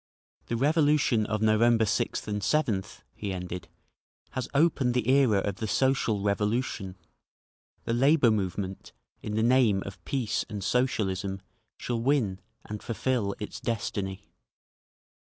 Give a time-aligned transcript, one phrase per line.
[0.47, 3.67] "The revolution of November 6th and 7th," he ended,
[4.31, 6.97] "has opened the era of the Social Revolution….
[7.83, 11.39] The labour movement, in the name of peace and Socialism,
[11.77, 14.31] shall win, and fulfil its destiny…."